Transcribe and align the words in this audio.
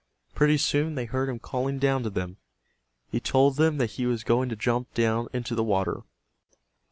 Pretty 0.33 0.57
soon 0.57 0.95
they 0.95 1.05
heard 1.05 1.29
him 1.29 1.37
calling 1.37 1.77
down 1.77 2.01
to 2.01 2.09
them. 2.09 2.37
He 3.11 3.19
told 3.19 3.57
them 3.57 3.77
that 3.77 3.91
he 3.91 4.07
was 4.07 4.23
going 4.23 4.49
to 4.49 4.55
jump 4.55 4.91
down 4.95 5.27
into 5.31 5.53
the 5.53 5.63
water. 5.63 6.01